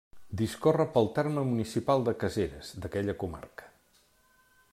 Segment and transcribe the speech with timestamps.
[0.39, 3.71] Discorre pel terme municipal de Caseres, d'aquella comarca.